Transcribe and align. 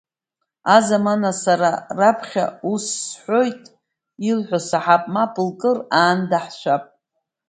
Азамана, 0.75 1.31
сара 1.43 1.69
раԥхьа 1.97 2.45
ус 2.71 2.85
сҳәоит, 3.03 3.61
илҳәо 4.29 4.59
саҳап, 4.67 5.03
мап 5.13 5.33
лкыр, 5.47 5.77
аанда 5.99 6.39
ҳшәап. 6.45 6.83